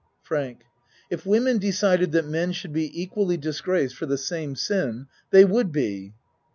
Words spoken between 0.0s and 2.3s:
FRANK If women decided that